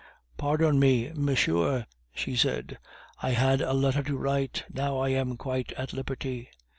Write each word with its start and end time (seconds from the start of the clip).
"Pardon 0.35 0.79
me, 0.79 1.11
monsieur," 1.13 1.85
she 2.11 2.35
said; 2.35 2.79
"I 3.21 3.33
had 3.33 3.61
a 3.61 3.71
letter 3.73 4.01
to 4.01 4.17
write. 4.17 4.63
Now 4.73 4.97
I 4.97 5.09
am 5.09 5.37
quite 5.37 5.73
at 5.73 5.93
liberty." 5.93 6.49